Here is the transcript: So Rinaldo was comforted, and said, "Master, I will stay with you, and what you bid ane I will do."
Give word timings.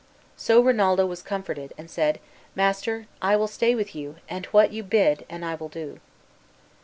So 0.35 0.59
Rinaldo 0.61 1.05
was 1.05 1.21
comforted, 1.21 1.73
and 1.77 1.87
said, 1.87 2.19
"Master, 2.55 3.05
I 3.21 3.35
will 3.35 3.45
stay 3.47 3.75
with 3.75 3.93
you, 3.93 4.15
and 4.27 4.47
what 4.47 4.73
you 4.73 4.81
bid 4.81 5.27
ane 5.29 5.43
I 5.43 5.53
will 5.53 5.69
do." 5.69 5.99